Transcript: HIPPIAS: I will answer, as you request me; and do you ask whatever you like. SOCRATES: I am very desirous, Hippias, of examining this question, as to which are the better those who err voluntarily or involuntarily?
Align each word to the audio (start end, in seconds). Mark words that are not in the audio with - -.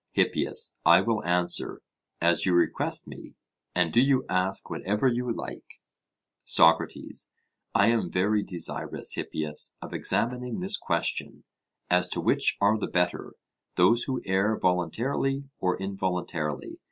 HIPPIAS: 0.13 0.79
I 0.83 1.01
will 1.01 1.23
answer, 1.25 1.83
as 2.19 2.43
you 2.43 2.55
request 2.55 3.05
me; 3.05 3.35
and 3.75 3.93
do 3.93 4.01
you 4.01 4.25
ask 4.29 4.67
whatever 4.67 5.07
you 5.07 5.31
like. 5.31 5.79
SOCRATES: 6.43 7.29
I 7.75 7.85
am 7.89 8.09
very 8.09 8.41
desirous, 8.41 9.13
Hippias, 9.13 9.75
of 9.79 9.93
examining 9.93 10.59
this 10.59 10.75
question, 10.75 11.43
as 11.87 12.07
to 12.07 12.19
which 12.19 12.57
are 12.59 12.79
the 12.79 12.87
better 12.87 13.33
those 13.75 14.05
who 14.05 14.23
err 14.25 14.57
voluntarily 14.57 15.43
or 15.59 15.77
involuntarily? 15.79 16.79